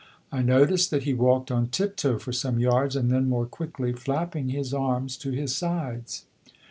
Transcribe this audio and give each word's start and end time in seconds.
I 0.31 0.41
noticed 0.41 0.89
that 0.89 1.03
he 1.03 1.13
walked 1.13 1.51
on 1.51 1.67
tiptoe 1.67 2.17
for 2.17 2.31
some 2.33 2.57
yards, 2.57 2.95
and 2.95 3.11
then 3.11 3.29
more 3.29 3.45
quickly, 3.45 3.93
flapping 3.93 4.49
his 4.49 4.73
arms 4.73 5.15
to 5.17 5.29
his 5.29 5.55
sides. 5.55 6.25